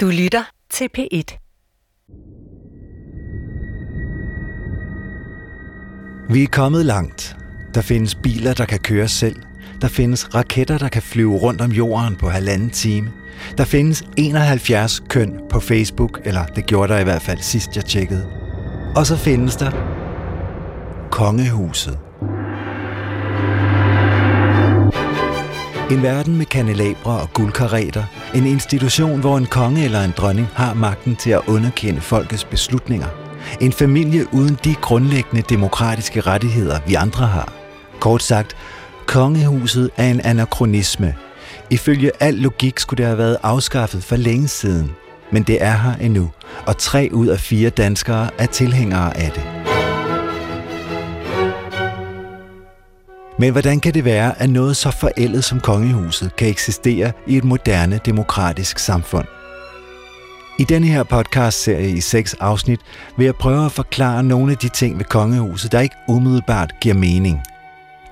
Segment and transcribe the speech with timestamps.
[0.00, 1.38] Du lytter til P1.
[6.30, 7.36] Vi er kommet langt.
[7.74, 9.36] Der findes biler, der kan køre selv.
[9.80, 13.12] Der findes raketter, der kan flyve rundt om jorden på halvanden time.
[13.56, 17.84] Der findes 71 køn på Facebook, eller det gjorde der i hvert fald sidst jeg
[17.84, 18.28] tjekkede.
[18.96, 19.70] Og så findes der
[21.10, 21.98] Kongehuset.
[25.90, 28.04] En verden med kanelabre og guldkareter.
[28.34, 33.06] En institution, hvor en konge eller en dronning har magten til at underkende folkets beslutninger.
[33.60, 37.52] En familie uden de grundlæggende demokratiske rettigheder, vi andre har.
[38.00, 38.56] Kort sagt,
[39.06, 41.14] kongehuset er en anachronisme.
[41.70, 44.90] Ifølge al logik skulle det have været afskaffet for længe siden.
[45.32, 46.30] Men det er her endnu,
[46.66, 49.57] og tre ud af fire danskere er tilhængere af det.
[53.38, 57.44] Men hvordan kan det være, at noget så forældet som kongehuset kan eksistere i et
[57.44, 59.26] moderne demokratisk samfund?
[60.58, 62.80] I denne her podcast-serie i seks afsnit
[63.16, 66.94] vil jeg prøve at forklare nogle af de ting ved kongehuset, der ikke umiddelbart giver
[66.94, 67.42] mening.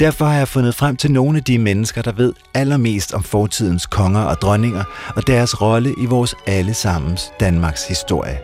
[0.00, 3.86] Derfor har jeg fundet frem til nogle af de mennesker, der ved allermest om fortidens
[3.86, 4.84] konger og dronninger
[5.16, 8.38] og deres rolle i vores allesammens Danmarks historie.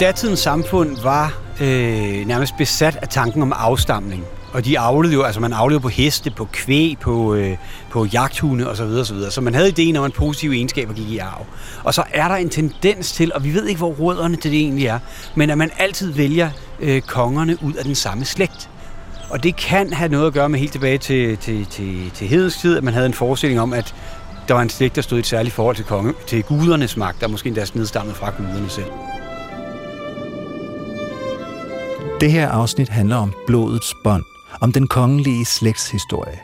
[0.00, 4.24] Datidens samfund var øh, nærmest besat af tanken om afstamning.
[4.52, 7.56] Og de avlede jo, altså man avlede på heste, på kvæg, på, øh,
[7.90, 8.82] på jagthunde osv.
[8.82, 9.16] osv.
[9.30, 11.46] Så man havde ideen om, at positive egenskaber gik i arv.
[11.84, 14.60] Og så er der en tendens til, og vi ved ikke, hvor rødderne til det
[14.60, 14.98] egentlig er,
[15.34, 18.70] men at man altid vælger øh, kongerne ud af den samme slægt.
[19.30, 22.56] Og det kan have noget at gøre med helt tilbage til, til, til, til hedens
[22.56, 23.94] tid, at man havde en forestilling om, at
[24.48, 27.20] der var en slægt, der stod i et særligt forhold til, konge, til gudernes magt,
[27.20, 28.86] der måske endda nedstammet fra guderne selv.
[32.20, 34.24] Det her afsnit handler om blodets bånd,
[34.60, 36.40] om den kongelige slægtshistorie.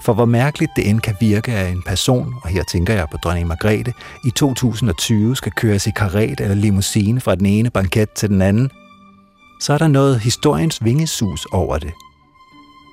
[0.00, 3.16] For hvor mærkeligt det end kan virke, at en person, og her tænker jeg på
[3.16, 3.92] dronning Margrethe,
[4.24, 8.70] i 2020 skal køres i karet eller limousine fra den ene banket til den anden,
[9.60, 11.92] så er der noget historiens vingesus over det.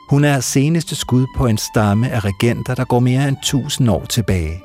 [0.10, 4.06] Hun er seneste skud på en stamme af regenter, der går mere end 1000 år
[4.06, 4.64] tilbage.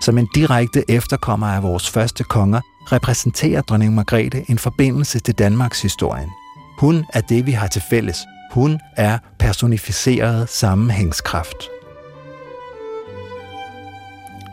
[0.00, 2.60] Som en direkte efterkommer af vores første konger,
[2.92, 6.30] repræsenterer dronning Margrethe en forbindelse til Danmarks historien.
[6.78, 8.18] Hun er det, vi har til fælles.
[8.52, 11.56] Hun er personificeret sammenhængskraft.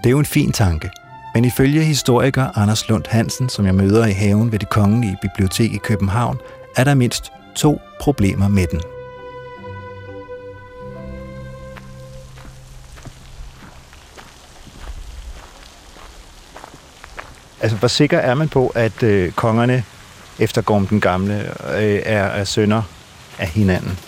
[0.04, 0.90] Det er jo en fin tanke,
[1.34, 5.74] men ifølge historiker Anders Lund Hansen, som jeg møder i haven ved det kongelige bibliotek
[5.74, 6.38] i København,
[6.78, 8.93] er der mindst to problemer med den.
[17.64, 19.84] Altså, hvor sikker er man på, at øh, kongerne
[20.40, 21.42] efter Gorm den Gamle
[21.78, 22.82] øh, er, er sønner
[23.40, 24.00] af hinanden?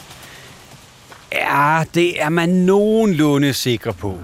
[1.33, 4.17] Ja, det er man nogenlunde sikker på.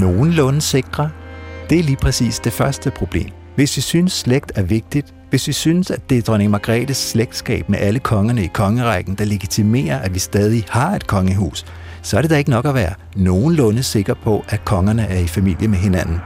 [0.00, 1.10] Nogenlunde sikre?
[1.70, 3.28] Det er lige præcis det første problem.
[3.54, 7.68] Hvis vi synes, slægt er vigtigt, hvis vi synes, at det er dronning Margrethes slægtskab
[7.68, 11.66] med alle kongerne i kongerækken, der legitimerer, at vi stadig har et kongehus,
[12.02, 15.26] så er det da ikke nok at være nogenlunde sikker på, at kongerne er i
[15.26, 16.20] familie med hinanden.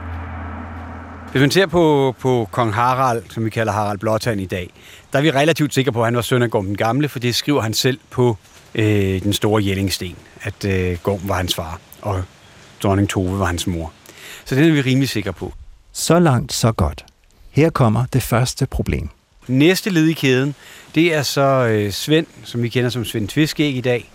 [1.33, 4.69] Hvis man ser på, på kong Harald, som vi kalder Harald Blåtand i dag,
[5.13, 7.19] der er vi relativt sikre på, at han var søn af Gorm den Gamle, for
[7.19, 8.37] det skriver han selv på
[8.75, 12.23] øh, den store Jellingsten, at øh, Gorm var hans far, og
[12.83, 13.93] dronning Tove var hans mor.
[14.45, 15.53] Så det er vi rimelig sikre på.
[15.91, 17.05] Så langt, så godt.
[17.51, 19.09] Her kommer det første problem.
[19.47, 20.55] Næste led i kæden,
[20.95, 24.11] det er så øh, Svend, som vi kender som Svend Tviskæg i dag.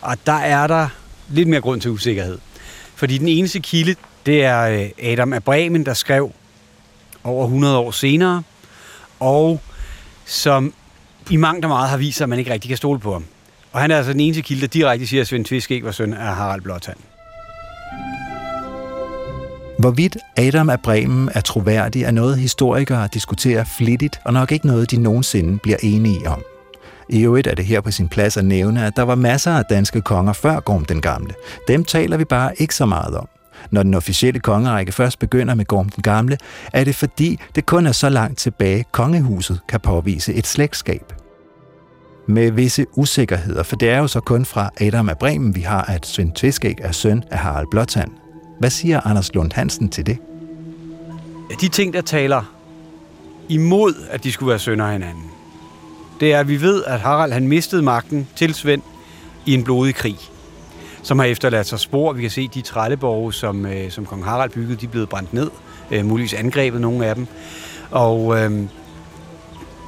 [0.00, 0.88] Og der er der
[1.28, 2.38] lidt mere grund til usikkerhed.
[2.94, 3.94] Fordi den eneste kilde,
[4.26, 6.32] det er øh, Adam af Bremen, der skrev
[7.24, 8.42] over 100 år senere,
[9.20, 9.60] og
[10.26, 10.72] som
[11.30, 13.24] i mangt og meget har vist sig, at man ikke rigtig kan stole på ham.
[13.72, 16.14] Og han er altså den eneste kilde, der direkte siger, at Svend Tviskæg var søn
[16.14, 16.96] af Harald Blåtand.
[19.78, 24.90] Hvorvidt Adam af Bremen er troværdig, er noget historikere diskuterer flittigt, og nok ikke noget,
[24.90, 26.42] de nogensinde bliver enige om.
[27.08, 29.64] I øvrigt er det her på sin plads at nævne, at der var masser af
[29.64, 31.34] danske konger før Gorm den Gamle.
[31.68, 33.28] Dem taler vi bare ikke så meget om.
[33.70, 36.38] Når den officielle kongerække først begynder med Gorm den Gamle,
[36.72, 41.12] er det fordi, det kun er så langt tilbage, kongehuset kan påvise et slægtskab.
[42.28, 45.82] Med visse usikkerheder, for det er jo så kun fra Adam af Bremen, vi har,
[45.82, 48.10] at Svend Tviskæg er søn af Harald Blåtand.
[48.58, 50.18] Hvad siger Anders Lund Hansen til det?
[51.60, 52.42] De ting, der taler
[53.48, 55.24] imod, at de skulle være sønner af hinanden,
[56.20, 58.82] det er, at vi ved, at Harald han mistede magten til Svend
[59.46, 60.16] i en blodig krig,
[61.02, 62.12] som har efterladt sig spor.
[62.12, 65.32] Vi kan se, de trælleborge, som, øh, som kong Harald byggede, de er blevet brændt
[65.34, 65.50] ned,
[65.90, 67.26] øh, muligvis angrebet nogle af dem.
[67.90, 68.50] Og øh,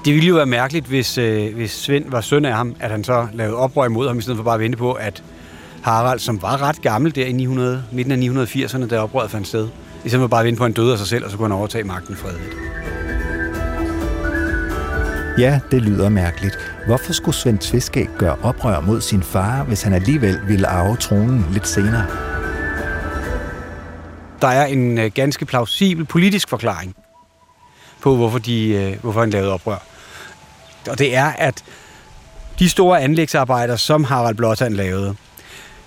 [0.05, 3.05] Det ville jo være mærkeligt, hvis, øh, hvis Svend var søn af ham, at han
[3.05, 5.23] så lavede oprør imod ham, i stedet for bare at vente på, at
[5.82, 9.69] Harald, som var ret gammel der i 900, midten af 980'erne, da oprøret fandt sted,
[10.05, 11.37] i stedet for bare at vente på, at han døde af sig selv, og så
[11.37, 12.56] kunne han overtage magten fredeligt.
[15.38, 16.58] Ja, det lyder mærkeligt.
[16.87, 21.46] Hvorfor skulle Svend Tveskæg gøre oprør mod sin far, hvis han alligevel ville arve tronen
[21.52, 22.06] lidt senere?
[24.40, 26.94] Der er en øh, ganske plausibel politisk forklaring
[28.00, 29.79] på, hvorfor, de, øh, hvorfor han lavede oprør.
[30.90, 31.64] Og det er, at
[32.58, 35.17] de store anlægsarbejder, som Harald Blåtand lavede,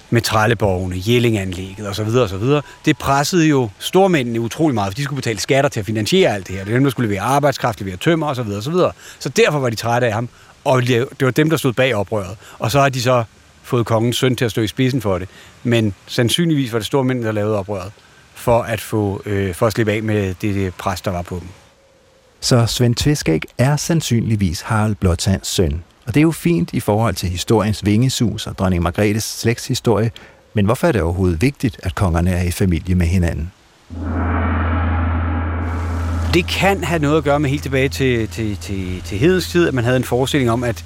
[0.10, 2.08] med trælleborgene, Jellinganlægget osv.
[2.08, 2.62] osv.
[2.86, 6.48] Det pressede jo stormændene utrolig meget, for de skulle betale skatter til at finansiere alt
[6.48, 6.64] det her.
[6.64, 8.40] Det er dem, der skulle levere arbejdskraft, levere tømmer osv.
[8.40, 8.74] osv.
[9.20, 10.30] Så derfor var de trætte af ham,
[10.66, 12.38] og det var dem, der stod bag oprøret.
[12.60, 13.24] Og så har de så
[13.64, 15.30] fået kongens søn til at stå i spidsen for det.
[15.64, 17.92] Men sandsynligvis var det stormændene, der lavede oprøret,
[18.34, 21.36] for at, få, øh, for at slippe af med det, det pres, der var på
[21.40, 21.48] dem.
[22.40, 25.84] Så Svend Tveskæg er sandsynligvis Harald Blåtands søn.
[26.06, 30.12] Og det er jo fint i forhold til historiens vingesus og dronning Margrethes slægtshistorie,
[30.54, 33.52] men hvorfor er det overhovedet vigtigt, at kongerne er i familie med hinanden?
[36.34, 39.68] Det kan have noget at gøre med helt tilbage til, til, til, til hedens tid,
[39.68, 40.86] at man havde en forestilling om, at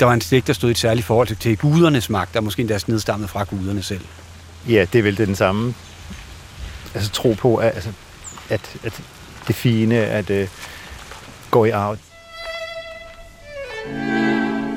[0.00, 2.40] der var en slægt, der stod i et særligt forhold til, til gudernes magt, der
[2.40, 4.04] måske endda nedstammet fra guderne selv.
[4.68, 5.74] Ja, det er vel det den samme
[6.94, 7.90] altså, tro på, at, altså,
[8.50, 9.02] at, at
[9.48, 10.48] det fine, at uh,
[11.50, 11.98] gå i arv.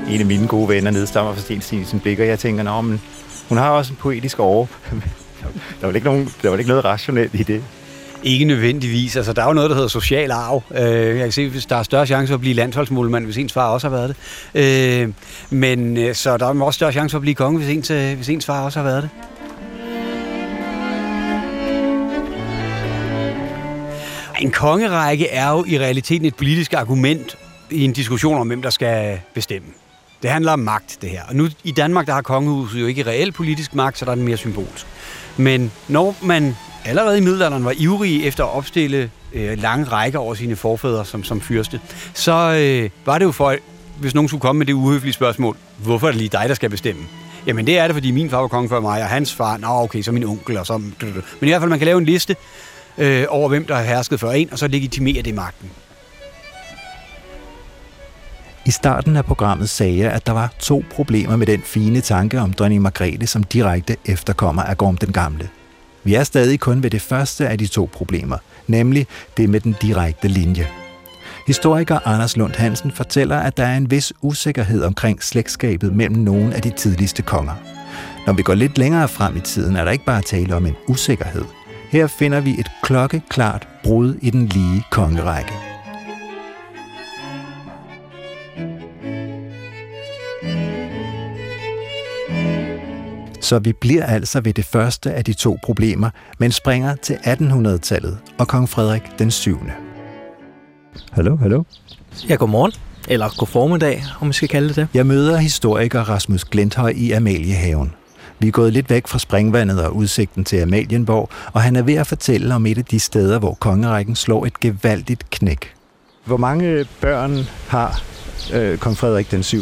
[0.09, 3.01] En af mine gode venner nedstammer fra Sten Stinsen Blik, og jeg tænker, Nå, men
[3.49, 4.65] hun har også en poetisk over.
[5.81, 7.63] der var ikke, nogen, der var ikke noget rationelt i det.
[8.23, 9.15] Ikke nødvendigvis.
[9.15, 10.63] Altså, der er jo noget, der hedder social arv.
[10.75, 13.53] Øh, jeg kan se, hvis der er større chance for at blive landsholdsmålmand, hvis ens
[13.53, 14.15] far også har været
[14.53, 15.01] det.
[15.03, 15.13] Øh,
[15.49, 18.15] men øh, så der er også større chance for at blive konge, hvis ens, øh,
[18.15, 19.09] hvis ens far også har været det.
[24.41, 27.37] En kongerække er jo i realiteten et politisk argument
[27.71, 29.67] i en diskussion om, hvem der skal bestemme.
[30.21, 31.21] Det handler om magt, det her.
[31.27, 34.15] Og nu i Danmark, der har kongehuset jo ikke reel politisk magt, så der er
[34.15, 34.85] den mere symbolsk.
[35.37, 36.55] Men når man
[36.85, 41.23] allerede i middelalderen var ivrig efter at opstille øh, lange rækker over sine forfædre som,
[41.23, 41.81] som fyrste,
[42.13, 43.55] så øh, var det jo for,
[43.99, 46.69] hvis nogen skulle komme med det uhøflige spørgsmål, hvorfor er det lige dig, der skal
[46.69, 47.01] bestemme?
[47.45, 49.67] Jamen det er det, fordi min far var konge før mig, og hans far, nå
[49.67, 50.77] okay, så min onkel, og så...
[50.77, 52.35] Men i hvert fald, man kan lave en liste
[52.97, 55.71] øh, over, hvem der har hersket før en, og så legitimere det magten.
[58.65, 62.39] I starten af programmet sagde jeg, at der var to problemer med den fine tanke
[62.39, 65.49] om dronning Margrethe som direkte efterkommer af Gorm den Gamle.
[66.03, 69.07] Vi er stadig kun ved det første af de to problemer, nemlig
[69.37, 70.67] det med den direkte linje.
[71.47, 76.55] Historiker Anders Lund Hansen fortæller, at der er en vis usikkerhed omkring slægtskabet mellem nogle
[76.55, 77.55] af de tidligste konger.
[78.25, 80.75] Når vi går lidt længere frem i tiden, er der ikke bare tale om en
[80.87, 81.45] usikkerhed.
[81.91, 85.68] Her finder vi et klokkeklart brud i den lige kongerække.
[93.41, 96.09] Så vi bliver altså ved det første af de to problemer,
[96.39, 99.59] men springer til 1800-tallet og kong Frederik den 7.
[101.11, 101.63] Hallo, hallo.
[102.29, 102.71] Ja, godmorgen.
[103.07, 104.87] Eller god formiddag, om vi skal kalde det det.
[104.93, 107.93] Jeg møder historiker Rasmus Glenthøj i Amaliehaven.
[108.39, 111.95] Vi er gået lidt væk fra springvandet og udsigten til Amalienborg, og han er ved
[111.95, 115.73] at fortælle om et af de steder, hvor kongerækken slår et gevaldigt knæk.
[116.25, 118.01] Hvor mange børn har
[118.53, 119.57] øh, kong Frederik den 7.?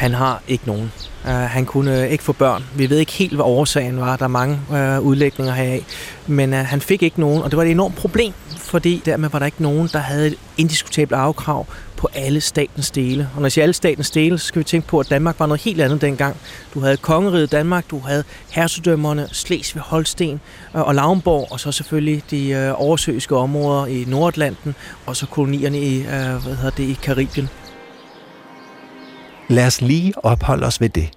[0.00, 0.92] Han har ikke nogen.
[1.24, 2.64] Uh, han kunne uh, ikke få børn.
[2.76, 4.16] Vi ved ikke helt, hvad årsagen var.
[4.16, 5.84] Der er mange uh, udlægninger heraf.
[6.26, 9.38] Men uh, han fik ikke nogen, og det var et enormt problem, fordi dermed var
[9.38, 11.66] der ikke nogen, der havde et indiskutabelt afkrav
[11.96, 13.28] på alle statens dele.
[13.34, 15.46] Og når jeg siger alle statens dele, så skal vi tænke på, at Danmark var
[15.46, 16.36] noget helt andet dengang.
[16.74, 20.40] Du havde kongeriget Danmark, du havde hersedømmerne, Slesvig, Holsten
[20.74, 24.74] uh, og Lauenborg, og så selvfølgelig de uh, oversøiske områder i Nordatlanten,
[25.06, 27.48] og så kolonierne i, uh, hvad hedder det, i Karibien.
[29.50, 31.10] Lad os lige opholde os ved det.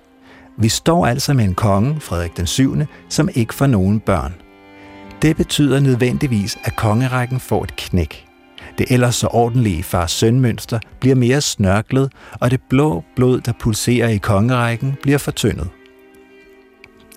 [0.57, 2.75] Vi står altså med en konge, Frederik den 7.,
[3.09, 4.33] som ikke får nogen børn.
[5.21, 8.25] Det betyder nødvendigvis, at kongerækken får et knæk.
[8.77, 14.07] Det ellers så ordentlige far sønmønster bliver mere snørklet, og det blå blod, der pulserer
[14.07, 15.69] i kongerækken, bliver fortyndet.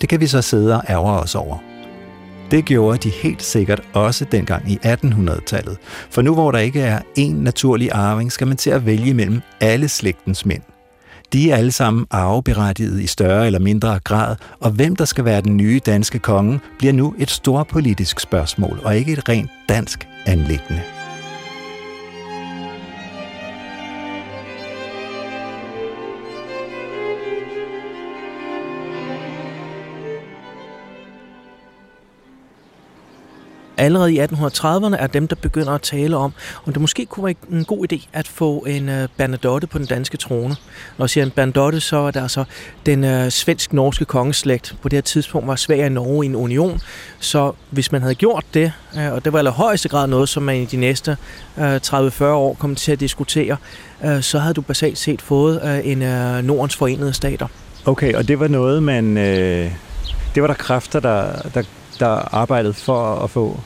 [0.01, 1.59] Det kan vi så sidde og ærge os over.
[2.51, 5.77] Det gjorde de helt sikkert også dengang i 1800-tallet,
[6.11, 9.41] for nu hvor der ikke er én naturlig arving, skal man til at vælge mellem
[9.61, 10.63] alle slægtens mænd.
[11.33, 15.41] De er alle sammen arveberettiget i større eller mindre grad, og hvem der skal være
[15.41, 20.09] den nye danske konge, bliver nu et stort politisk spørgsmål, og ikke et rent dansk
[20.27, 20.96] anlæggende.
[33.77, 36.33] Allerede i 1830'erne er dem, der begynder at tale om,
[36.67, 39.87] om det måske kunne være en god idé at få en øh, Bernadotte på den
[39.87, 40.57] danske trone.
[40.99, 42.45] Når jeg siger en Bernadotte, så er der altså
[42.87, 44.77] den øh, svensk-norske kongeslægt.
[44.83, 46.81] På det her tidspunkt var Sverige og Norge i en union,
[47.19, 50.43] så hvis man havde gjort det, øh, og det var i højeste grad noget, som
[50.43, 51.17] man i de næste
[51.59, 53.57] øh, 30-40 år kommer til at diskutere,
[54.05, 57.47] øh, så havde du basalt set fået øh, en øh, Nordens forenede stater.
[57.85, 59.19] Okay, og det var noget, man...
[59.19, 59.73] Øh,
[60.35, 61.63] det var der kræfter, der, der
[62.01, 63.61] der arbejdede for at få?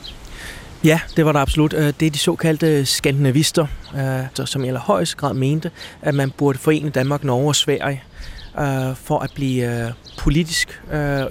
[0.83, 1.73] Ja, det var der absolut.
[1.73, 5.71] Øh, det er de såkaldte skandinavister, øh, som i allerhøjeste grad mente,
[6.01, 8.03] at man burde forene Danmark, Norge og Sverige
[8.59, 10.81] øh, for at blive politisk,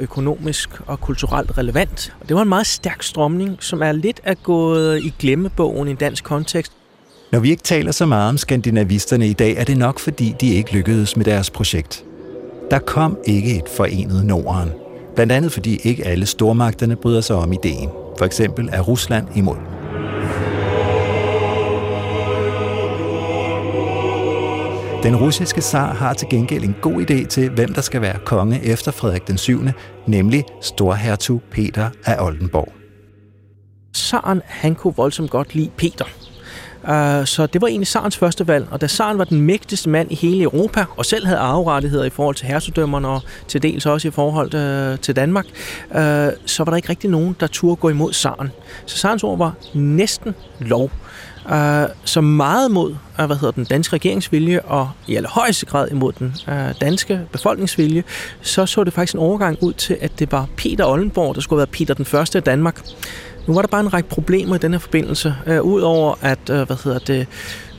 [0.01, 2.15] økonomisk og kulturelt relevant.
[2.21, 5.95] Og det var en meget stærk strømning, som er lidt at gået i glemmebogen i
[5.95, 6.73] dansk kontekst.
[7.33, 10.55] Når vi ikke taler så meget om skandinavisterne i dag, er det nok fordi, de
[10.55, 12.05] ikke lykkedes med deres projekt.
[12.71, 14.90] Der kom ikke et forenet Norden.
[15.15, 17.89] Blandt andet fordi ikke alle stormagterne bryder sig om ideen.
[18.19, 19.57] For eksempel er Rusland imod.
[25.03, 28.65] Den russiske zar har til gengæld en god idé til, hvem der skal være konge
[28.65, 29.61] efter Frederik den 7.,
[30.07, 32.73] nemlig storhertug Peter af Oldenborg.
[33.97, 36.05] Zaren, han kunne voldsomt godt lide Peter.
[36.89, 40.13] Uh, så det var egentlig Sarens første valg, og da Saren var den mægtigste mand
[40.13, 44.09] i hele Europa, og selv havde arverettigheder i forhold til hersedømmerne og til dels også
[44.09, 44.55] i forhold
[44.93, 45.47] uh, til Danmark,
[45.91, 45.97] uh,
[46.47, 48.51] så var der ikke rigtig nogen, der turde gå imod Saren.
[48.87, 50.91] Så Sarens ord var næsten lov
[51.53, 56.13] øh, så meget mod øh, hvad hedder den danske regeringsvilje og i allerhøjeste grad imod
[56.13, 58.05] den øh, danske befolkningsvilje,
[58.41, 61.61] så så det faktisk en overgang ud til, at det var Peter Ollenborg, der skulle
[61.61, 62.81] have været Peter den første af Danmark.
[63.47, 65.35] Nu var der bare en række problemer i den her forbindelse.
[65.47, 67.27] Øh, Udover at, øh, hvad hedder det,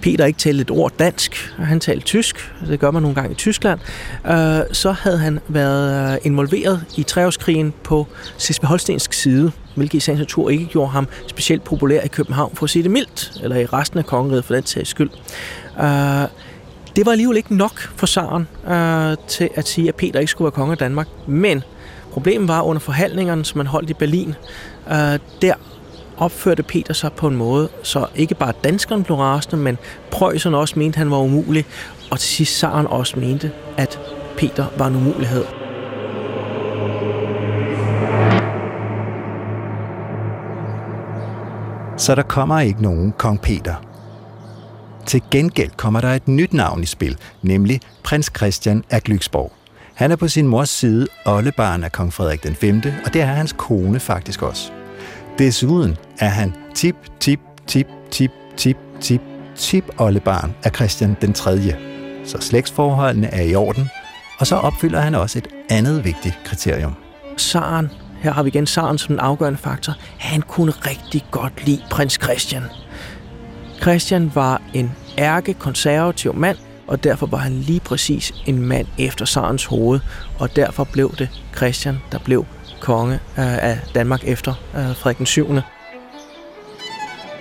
[0.02, 3.36] Peter ikke talte et ord dansk, han talte tysk, det gør man nogle gange i
[3.36, 3.80] Tyskland,
[4.28, 10.00] øh, så havde han været øh, involveret i treårskrigen på Sisbe Holstensk side, hvilket i
[10.00, 13.56] sagens natur ikke gjorde ham specielt populær i København, for at sige det mildt, eller
[13.56, 15.10] i resten af kongeriget for den sags skyld.
[15.78, 15.84] Uh,
[16.96, 20.46] det var alligevel ikke nok for Saren uh, til at sige, at Peter ikke skulle
[20.46, 21.64] være konge af Danmark, men
[22.12, 24.36] problemet var under forhandlingerne, som man holdt i Berlin,
[24.88, 24.94] uh,
[25.42, 25.54] der
[26.18, 29.78] opførte Peter sig på en måde, så ikke bare danskerne blev rasende, men
[30.12, 31.66] prøjserne også mente, han var umulig,
[32.12, 34.00] og til sidst Saren også mente, at
[34.38, 35.61] Peter var en umulighed.
[42.02, 43.76] Så der kommer ikke nogen kong Peter.
[45.06, 49.52] Til gengæld kommer der et nyt navn i spil, nemlig prins Christian af Glücksborg.
[49.94, 53.26] Han er på sin mors side oldebarn af kong Frederik den 5., og det er
[53.26, 54.72] hans kone faktisk også.
[55.38, 59.22] Desuden er han tip, tip, tip, tip, tip, tip,
[59.56, 61.76] tip oldebarn af Christian den 3.
[62.26, 63.90] Så slægtsforholdene er i orden,
[64.40, 66.96] og så opfylder han også et andet vigtigt kriterium.
[67.38, 67.90] Saren,
[68.22, 72.20] her har vi igen Saren som den afgørende faktor, han kunne rigtig godt lide prins
[72.24, 72.64] Christian.
[73.82, 79.26] Christian var en ærke konservativ mand, og derfor var han lige præcis en mand efter
[79.26, 80.00] Sarens hoved,
[80.40, 82.46] og derfor blev det Christian, der blev
[82.82, 85.48] konge øh, af Danmark efter øh, Frederik den 7.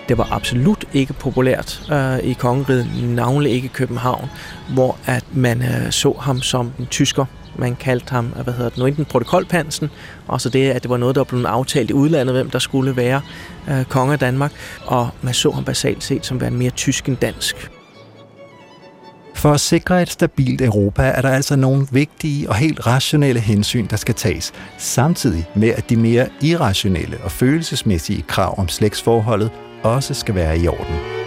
[0.08, 4.30] Det var absolut ikke populært øh, i kongeriget, navnlig ikke i København,
[4.74, 7.24] hvor at man øh, så ham som en tysker.
[7.60, 9.90] Man kaldte ham, øh, hvad hedder det nu, enten protokolpansen,
[10.26, 12.96] og så det, at det var noget, der blev aftalt i udlandet, hvem der skulle
[12.96, 13.20] være
[13.70, 14.52] øh, konge af Danmark,
[14.86, 17.70] og man så ham basalt set som værende mere tysk end dansk.
[19.34, 23.86] For at sikre et stabilt Europa er der altså nogle vigtige og helt rationelle hensyn,
[23.86, 29.50] der skal tages, samtidig med at de mere irrationelle og følelsesmæssige krav om slægtsforholdet
[29.82, 31.19] også skal være i orden.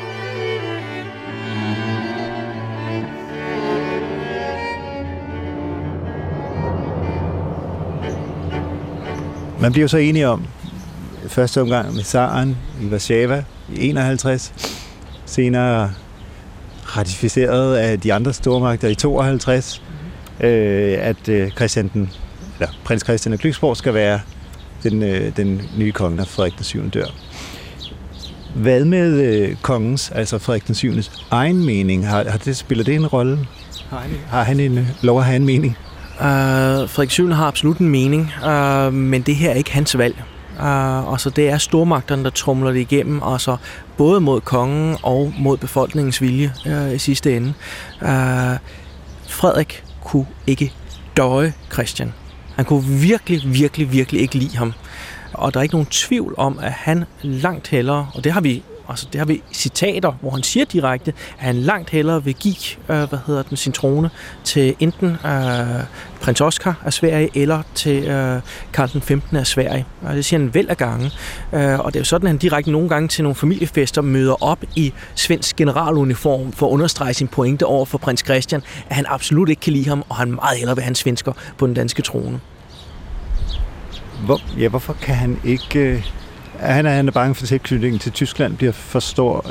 [9.64, 10.46] Man bliver så enige om,
[11.28, 13.44] første omgang med Saren i Warszawa
[13.74, 14.54] i 51,
[15.26, 15.92] senere
[16.84, 20.48] ratificeret af de andre stormagter i 52, mm-hmm.
[20.48, 22.10] øh, at øh, Christian den,
[22.60, 24.20] eller prins Christian af Glücksborg skal være
[24.84, 26.90] den, øh, den nye konge, når Frederik den 7.
[26.90, 27.08] dør.
[28.56, 30.94] Hvad med øh, kongens, altså Frederik den 7.
[31.32, 32.08] egen mening?
[32.08, 33.40] Har, har det, spiller det en rolle?
[33.90, 35.78] Har han, har han en, lov at have en mening?
[36.20, 37.28] Uh, Frederik 7.
[37.28, 40.24] har absolut en mening, uh, men det her er ikke hans valg.
[40.60, 43.58] Uh, og så det er stormagterne, der trumler det igennem, og så
[43.98, 47.54] både mod kongen og mod befolkningens vilje uh, i sidste ende.
[48.02, 48.08] Uh,
[49.30, 50.74] Frederik kunne ikke
[51.18, 52.14] døje Christian.
[52.56, 54.74] Han kunne virkelig, virkelig, virkelig ikke lide ham.
[55.34, 58.64] Og der er ikke nogen tvivl om, at han langt hellere, og det har vi
[58.90, 62.56] Altså, det har vi citater, hvor han siger direkte, at han langt hellere vil give
[62.90, 64.10] øh, hvad hedder den, sin trone
[64.44, 65.84] til enten øh,
[66.22, 68.42] prins Oscar af Sverige eller til øh,
[68.74, 69.38] Karl den 15.
[69.38, 69.86] af Sverige.
[70.02, 71.12] Og det siger han vel af gange.
[71.54, 74.44] Øh, og det er jo sådan, at han direkte nogle gange til nogle familiefester møder
[74.44, 79.06] op i svensk generaluniform for at understrege sin pointe over for prins Christian, at han
[79.08, 81.74] absolut ikke kan lide ham, og han meget hellere vil have en svensker på den
[81.74, 82.40] danske trone.
[84.26, 85.80] Hvor, ja, hvorfor kan han ikke...
[85.80, 86.06] Øh,
[86.64, 89.46] Øh, han, er, han er bange for, at tilknytningen til Tyskland bliver for stor.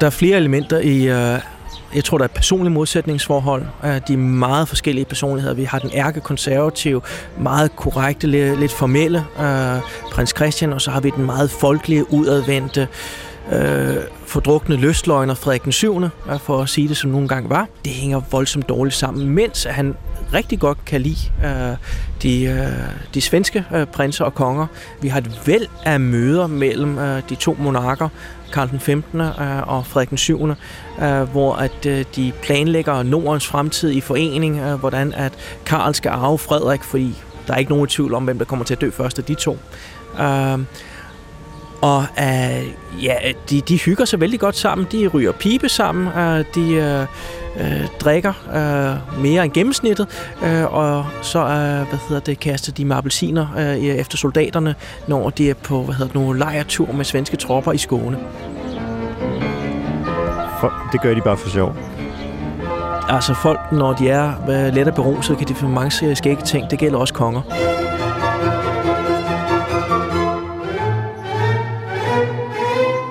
[0.00, 1.08] Der er flere elementer i...
[1.08, 1.40] Øh,
[1.94, 3.62] jeg tror, der er et personligt modsætningsforhold.
[3.84, 5.54] Øh, de er meget forskellige personligheder.
[5.54, 7.00] Vi har den ærkekonservative,
[7.38, 8.26] meget korrekte,
[8.60, 9.80] lidt formelle øh,
[10.12, 12.88] prins Christian, og så har vi den meget folkelige, udadvendte,
[13.52, 17.68] øh, fordrukne løsløgner Frederik den 7., øh, for at sige det som nogle gange var.
[17.84, 19.94] Det hænger voldsomt dårligt sammen, mens han
[20.34, 21.76] rigtig godt kan lide øh,
[22.22, 24.66] de, øh, de svenske øh, prinser og konger.
[25.02, 28.08] Vi har et væld af møder mellem øh, de to monarker,
[28.52, 29.20] Karl den 15.
[29.20, 30.48] Øh, og Frederik den 7.,
[31.02, 35.32] øh, hvor at øh, de planlægger Nordens fremtid i forening, øh, hvordan at
[35.66, 37.14] Karl skal arve Frederik, fordi
[37.46, 39.34] der er ikke nogen tvivl om, hvem der kommer til at dø først af de
[39.34, 39.58] to.
[40.20, 40.58] Øh,
[41.80, 42.66] og øh,
[43.04, 43.14] ja,
[43.50, 44.86] de, de hygger sig vældig godt sammen.
[44.92, 46.06] De ryger pibe sammen.
[46.06, 47.06] Øh, de øh,
[47.60, 50.06] øh, drikker øh, mere end gennemsnittet.
[50.44, 54.74] Øh, og så øh, hvad hedder det, kaster de med appelsiner øh, efter soldaterne,
[55.08, 58.18] når de er på hvad hedder det, nogle lejretur med svenske tropper i Skåne.
[60.60, 61.76] For, det gør de bare for sjov.
[63.08, 66.70] Altså folk, når de er øh, lettere beruset, kan de få mange skægge ting.
[66.70, 67.42] Det gælder også konger.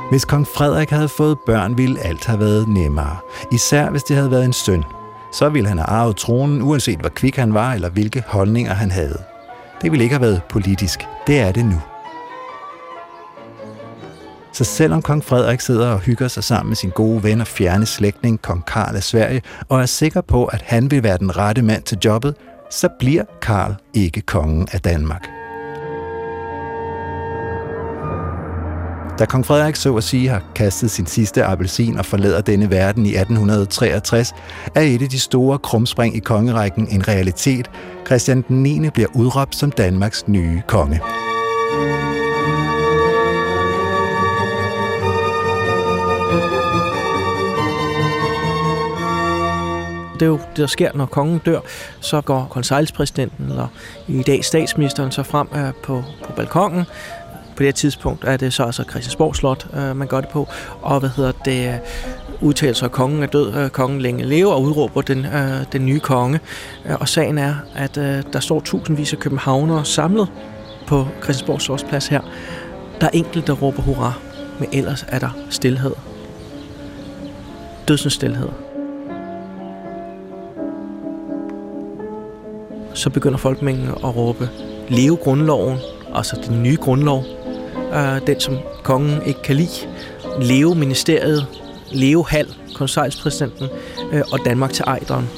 [0.10, 3.18] Hvis kong Frederik havde fået børn, ville alt have været nemmere.
[3.52, 4.84] Især hvis det havde været en søn.
[5.34, 8.92] Så ville han have arvet tronen, uanset hvor kvik han var eller hvilke holdninger han
[8.92, 9.24] havde.
[9.82, 11.08] Det ville ikke have været politisk.
[11.28, 11.82] Det er det nu.
[14.54, 17.86] Så selvom kong Frederik sidder og hygger sig sammen med sin gode ven og fjerne
[17.86, 21.62] slægtning, kong Karl af Sverige, og er sikker på, at han vil være den rette
[21.62, 22.36] mand til jobbet,
[22.72, 25.37] så bliver Karl ikke kongen af Danmark.
[29.20, 33.06] Da kong Frederik så at sige har kastet sin sidste appelsin og forlader denne verden
[33.06, 34.34] i 1863,
[34.76, 37.72] er et af de store krumspring i kongerækken en realitet.
[38.06, 38.90] Christian den 9.
[38.90, 41.02] bliver udråbt som Danmarks nye konge.
[50.20, 51.60] Det er jo det, der sker, når kongen dør.
[52.00, 53.68] Så går konsejlspræsidenten, eller
[54.08, 56.86] i dag statsministeren, så frem øh, på, på balkongen,
[57.58, 60.48] på det her tidspunkt er det så altså Christiansborg Slot, øh, man gør det på.
[60.82, 61.80] Og hvad hedder det,
[62.42, 66.00] udtalelser af kongen er død, øh, kongen længe lever og udråber den, øh, den nye
[66.00, 66.40] konge.
[66.86, 70.28] Øh, og sagen er, at øh, der står tusindvis af københavnere samlet
[70.88, 72.22] på Christiansborg Slottsplads her.
[73.02, 74.14] Der er enkelte, der råber hurra,
[74.60, 75.92] men ellers er der stillhed.
[77.88, 78.50] Dødsens stillhed.
[82.94, 84.50] Så begynder folkemængden at råbe,
[84.90, 85.78] leve grundloven,
[86.16, 87.24] altså den nye grundlov,
[87.94, 89.88] øh, den som kongen ikke kan lide,
[90.42, 91.48] leve ministeriet,
[91.92, 93.68] leve Hall, konsejlspræsidenten
[94.12, 95.30] øh, og Danmark til ejderen.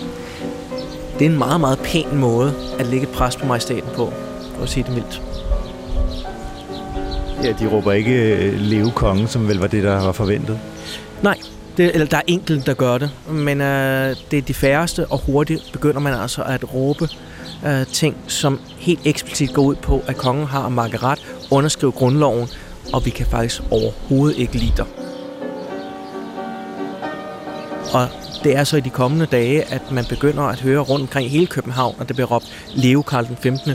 [1.19, 4.13] Det er en meget, meget pæn måde at lægge pres på majestaten på,
[4.56, 5.21] for at sige det mildt.
[7.43, 10.60] Ja, de råber ikke øh, leve kongen, som vel var det, der var forventet.
[11.80, 15.20] Det, eller der er enkelte, der gør det, men øh, det er de færreste, og
[15.26, 17.08] hurtigt begynder man altså at råbe
[17.65, 21.20] øh, ting, som helt eksplicit går ud på, at kongen har markeret,
[21.52, 22.48] underskrive grundloven,
[22.94, 24.86] og vi kan faktisk overhovedet ikke lide dig.
[27.94, 28.08] Og
[28.44, 31.48] det er så i de kommende dage, at man begynder at høre rundt omkring hele
[31.48, 33.72] København, at det bliver råbt Leo Karl den 15.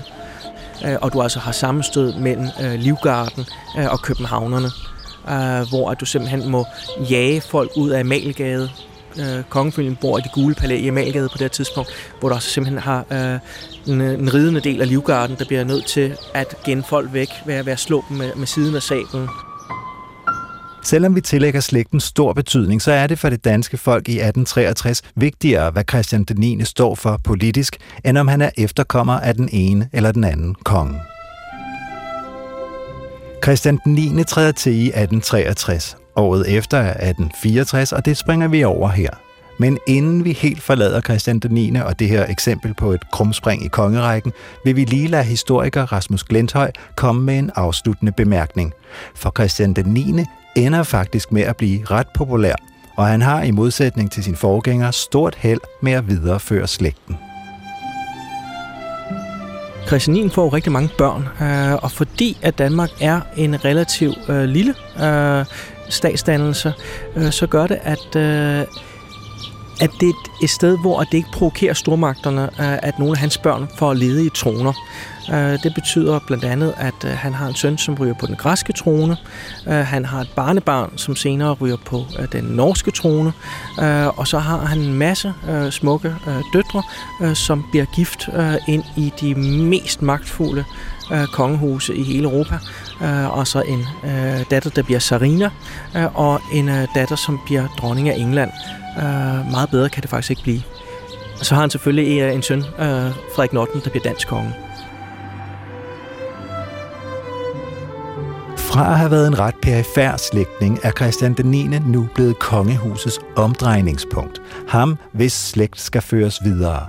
[0.86, 3.46] Øh, og du altså har sammenstød mellem øh, Livgarden
[3.78, 4.68] øh, og københavnerne,
[5.28, 6.66] Øh, hvor at du simpelthen må
[7.10, 8.70] jage folk ud af Amalgade,
[9.20, 12.50] øh, kongefamilien bor i det gule palæ i Amalgade på det tidspunkt, hvor der også
[12.50, 13.38] simpelthen har øh,
[13.94, 17.54] en, en ridende del af livgarden, der bliver nødt til at genne folk væk ved
[17.54, 19.28] at, ved at slå dem med, med siden af sablen.
[20.84, 25.02] Selvom vi tillægger slægten stor betydning, så er det for det danske folk i 1863
[25.14, 26.64] vigtigere, hvad Christian den 9.
[26.64, 31.00] står for politisk, end om han er efterkommer af den ene eller den anden konge.
[33.44, 34.24] Christian den 9.
[34.24, 39.10] træder til i 1863, Året efter er 1864, og det springer vi over her.
[39.58, 41.76] Men inden vi helt forlader Christian den 9.
[41.76, 44.32] og det her eksempel på et krumspring i kongerækken,
[44.64, 48.72] vil vi lige lade historiker Rasmus Glenthøj komme med en afsluttende bemærkning.
[49.14, 50.24] For Christian den 9.
[50.56, 52.54] ender faktisk med at blive ret populær,
[52.96, 57.16] og han har i modsætning til sin forgænger stort held med at videreføre slægten.
[59.94, 64.44] Christian 9 får rigtig mange børn, øh, og fordi at Danmark er en relativ øh,
[64.44, 65.44] lille øh,
[65.88, 66.72] statsdannelse,
[67.16, 68.60] øh, så gør det, at, øh,
[69.80, 73.38] at det er et sted, hvor det ikke provokerer stormagterne, øh, at nogle af hans
[73.38, 74.72] børn får ledige troner.
[75.32, 78.36] Øh, det betyder blandt andet, at øh, han har en søn, som ryger på den
[78.36, 79.16] græske trone.
[79.66, 83.32] Øh, han har et barnebarn, som senere ryger på øh, den norske trone.
[83.82, 85.34] Øh, og så har han en masse
[85.70, 86.14] smukke
[86.52, 86.82] døtre,
[87.34, 88.28] som bliver gift
[88.68, 90.64] ind i de mest magtfulde
[91.32, 92.58] kongehuse i hele Europa.
[93.28, 93.86] Og så en
[94.50, 95.50] datter, der bliver Sarina,
[96.14, 98.50] og en datter, som bliver dronning af England.
[99.50, 100.62] Meget bedre kan det faktisk ikke blive.
[101.38, 102.64] Og så har han selvfølgelig en søn,
[103.34, 104.54] Frederik Norton, der bliver dansk konge.
[108.74, 111.66] Fra at have været en ret perifær slægtning er Christian den 9.
[111.66, 114.42] nu blevet kongehusets omdrejningspunkt.
[114.68, 116.86] Ham, hvis slægt skal føres videre.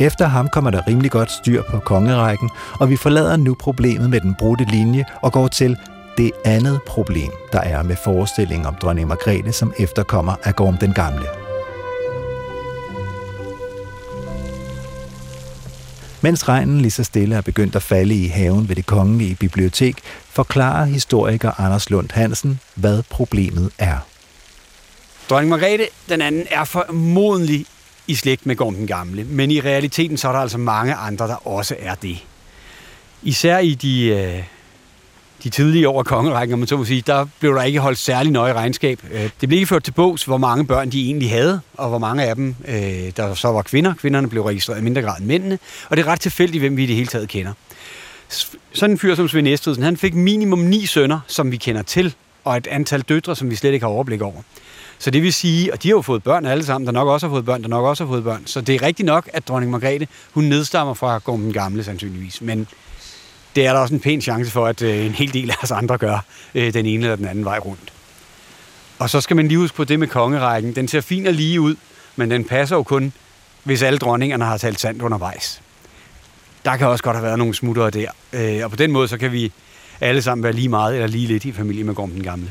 [0.00, 4.20] Efter ham kommer der rimelig godt styr på kongerækken, og vi forlader nu problemet med
[4.20, 5.76] den brudte linje og går til
[6.18, 10.92] det andet problem, der er med forestillingen om dronning Margrethe som efterkommer af Gorm den
[10.92, 11.43] Gamle.
[16.24, 19.96] Mens regnen lige så stille er begyndt at falde i haven ved det kongelige bibliotek,
[20.30, 23.98] forklarer historiker Anders Lund Hansen, hvad problemet er.
[25.30, 27.66] Dronning Margrethe den anden er formodentlig
[28.06, 31.28] i slægt med Gorm den Gamle, men i realiteten så er der altså mange andre,
[31.28, 32.18] der også er det.
[33.22, 34.42] Især i de øh,
[35.44, 37.98] de tidlige år af kongerækken, om man så må sige, der blev der ikke holdt
[37.98, 39.00] særlig nøje regnskab.
[39.12, 41.98] Øh, det blev ikke ført til bogs, hvor mange børn de egentlig havde, og hvor
[41.98, 42.74] mange af dem, øh,
[43.16, 43.94] der så var kvinder.
[43.94, 46.84] Kvinderne blev registreret i mindre grad end mændene, og det er ret tilfældigt, hvem vi
[46.84, 47.52] i det hele taget kender.
[48.72, 52.14] Sådan en fyr som Svend Estridsen, han fik minimum ni sønner, som vi kender til,
[52.44, 54.42] og et antal døtre, som vi slet ikke har overblik over.
[54.98, 57.26] Så det vil sige, og de har jo fået børn alle sammen, der nok også
[57.26, 58.46] har fået børn, der nok også har fået børn.
[58.46, 62.40] Så det er rigtigt nok, at dronning Margrethe, hun nedstammer fra Gorm den Gamle sandsynligvis.
[62.40, 62.66] Men
[63.56, 65.70] det er der også en pæn chance for, at øh, en hel del af os
[65.70, 67.92] andre gør øh, den ene eller den anden vej rundt.
[68.98, 70.76] Og så skal man lige huske på det med kongerækken.
[70.76, 71.76] Den ser fin og lige ud,
[72.16, 73.12] men den passer jo kun,
[73.64, 75.62] hvis alle dronningerne har talt sandt undervejs.
[76.64, 78.10] Der kan også godt have været nogle smutter der.
[78.32, 79.52] Øh, og på den måde, så kan vi
[80.00, 82.50] alle sammen være lige meget eller lige lidt i familie med Gorm den Gamle.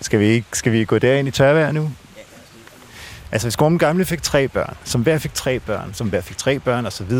[0.00, 1.90] Skal vi, ikke, skal vi gå derind i tørvejr nu?
[3.32, 6.20] Altså, hvis Gorm den Gamle fik tre børn, som hver fik tre børn, som hver
[6.20, 7.12] fik tre børn osv.,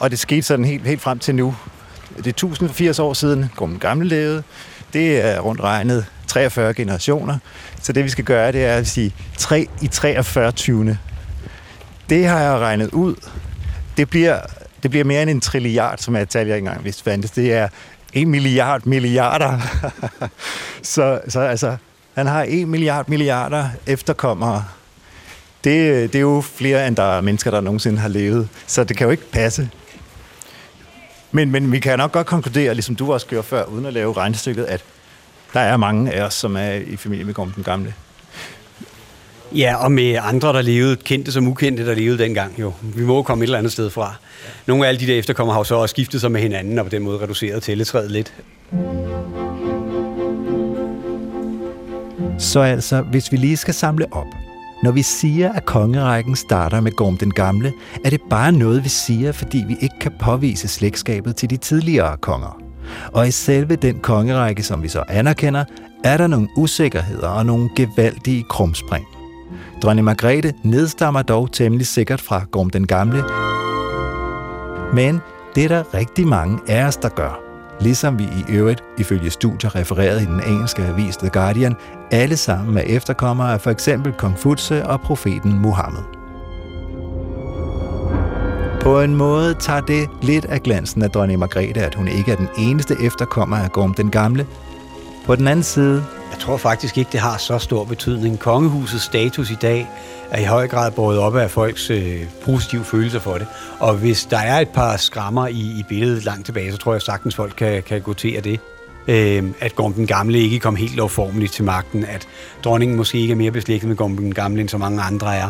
[0.00, 1.56] og det skete sådan helt, helt frem til nu.
[2.16, 4.42] Det er 1080 år siden, Grum Gamle levede.
[4.92, 7.38] Det er rundt regnet 43 generationer.
[7.82, 10.98] Så det vi skal gøre, det er at sige 3 i 43 20.
[12.10, 13.14] Det har jeg regnet ud.
[13.96, 14.40] Det bliver,
[14.82, 17.30] det bliver mere end en trilliard, som er et tal, jeg ikke engang vidste fandtes.
[17.30, 17.68] Det er
[18.12, 19.60] en milliard milliarder.
[20.82, 21.76] så, så altså,
[22.14, 24.64] han har en milliard milliarder efterkommere.
[25.64, 28.48] Det, det er jo flere, end der er mennesker, der nogensinde har levet.
[28.66, 29.70] Så det kan jo ikke passe.
[31.32, 34.12] Men, men vi kan nok godt konkludere, ligesom du også gjorde før, uden at lave
[34.12, 34.84] regnestykket, at
[35.52, 37.94] der er mange af os, som er i familie med Gorm den Gamle.
[39.54, 42.72] Ja, og med andre, der levede, kendte som ukendte, der levede dengang jo.
[42.82, 44.14] Vi må komme et eller andet sted fra.
[44.66, 46.84] Nogle af alle de der efterkommere har jo så også skiftet sig med hinanden, og
[46.84, 48.34] på den måde reduceret tælletræet lidt.
[52.38, 54.26] Så altså, hvis vi lige skal samle op,
[54.82, 57.72] når vi siger, at kongerækken starter med Gorm den Gamle,
[58.04, 62.16] er det bare noget, vi siger, fordi vi ikke kan påvise slægtskabet til de tidligere
[62.16, 62.60] konger.
[63.12, 65.64] Og i selve den kongerække, som vi så anerkender,
[66.04, 69.06] er der nogle usikkerheder og nogle gevaldige krumspring.
[69.82, 73.24] Dronning Margrethe nedstammer dog temmelig sikkert fra Gorm den Gamle,
[74.94, 75.20] men
[75.54, 77.47] det er der rigtig mange af os, der gør
[77.80, 81.76] ligesom vi i øvrigt, ifølge studier refereret i den engelske avis The Guardian,
[82.10, 86.02] alle sammen er efterkommere af for eksempel Kong Futse og profeten Muhammed.
[88.80, 92.36] På en måde tager det lidt af glansen af dronning Margrethe, at hun ikke er
[92.36, 94.46] den eneste efterkommer af Gorm den Gamle.
[95.26, 96.04] På den anden side...
[96.30, 98.38] Jeg tror faktisk ikke, det har så stor betydning.
[98.38, 99.88] Kongehusets status i dag
[100.30, 103.46] er i høj grad båret op af folks øh, positive følelser for det.
[103.78, 107.02] Og hvis der er et par skrammer i, i billedet langt tilbage, så tror jeg
[107.02, 108.60] sagtens, folk kan, kan gå til det.
[109.08, 112.28] Øh, at Gorm den Gamle ikke kom helt lovformeligt til magten, at
[112.64, 115.48] dronningen måske ikke er mere beslægtet med Gorm den Gamle, end så mange andre er,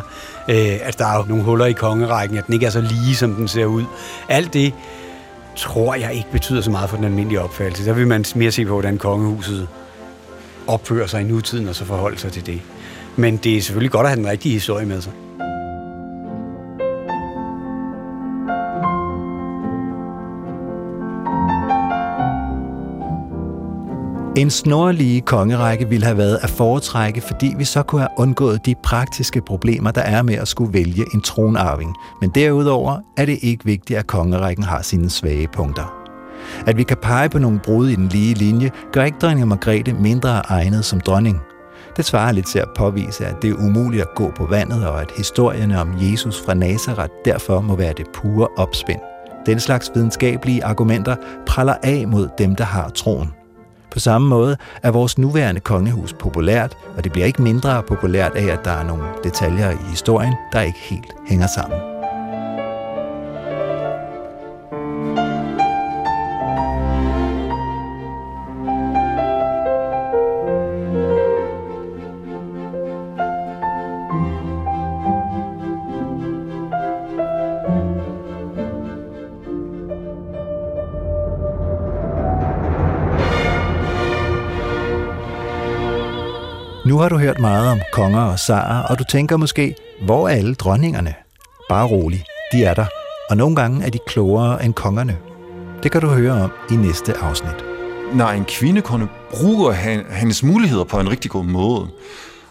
[0.48, 3.34] øh, at der er nogle huller i kongerækken, at den ikke er så lige, som
[3.34, 3.84] den ser ud.
[4.28, 4.74] Alt det
[5.56, 7.86] tror jeg ikke betyder så meget for den almindelige opfattelse.
[7.86, 9.68] Der vil man mere se på, hvordan kongehuset
[10.68, 12.60] opfører sig i nutiden, og så forholde sig til det.
[13.16, 15.12] Men det er selvfølgelig godt at have den rigtige historie med sig.
[24.38, 28.74] En snorlige kongerække ville have været at foretrække, fordi vi så kunne have undgået de
[28.82, 31.94] praktiske problemer, der er med at skulle vælge en tronarving.
[32.20, 35.97] Men derudover er det ikke vigtigt, at kongerækken har sine svage punkter.
[36.66, 39.92] At vi kan pege på nogle brud i den lige linje, gør ikke dronning Margrethe
[39.92, 41.40] mindre egnet som dronning.
[41.96, 45.00] Det svarer lidt til at påvise, at det er umuligt at gå på vandet, og
[45.00, 49.00] at historierne om Jesus fra Nazareth derfor må være det pure opspind.
[49.46, 53.32] Den slags videnskabelige argumenter praller af mod dem, der har troen.
[53.90, 58.52] På samme måde er vores nuværende kongehus populært, og det bliver ikke mindre populært af,
[58.52, 61.87] at der er nogle detaljer i historien, der ikke helt hænger sammen.
[87.08, 90.54] Har du hørt meget om konger og sager, og du tænker måske, hvor er alle
[90.54, 91.14] dronningerne?
[91.68, 92.86] Bare rolig, de er der,
[93.30, 95.18] og nogle gange er de klogere end kongerne.
[95.82, 97.64] Det kan du høre om i næste afsnit.
[98.14, 99.74] Når en kvinde kunne bruge
[100.10, 101.88] hendes muligheder på en rigtig god måde,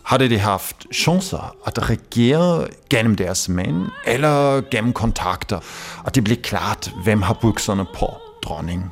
[0.04, 5.60] havde de haft chancer at regere gennem deres mænd eller gennem kontakter,
[6.04, 8.08] og det blev klart, hvem har bukserne på
[8.44, 8.92] dronningen.